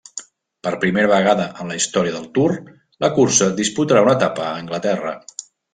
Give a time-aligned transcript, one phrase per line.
[0.67, 2.49] Per primera vegada en la història del Tour
[3.05, 5.19] la cursa disputarà una etapa a Anglaterra.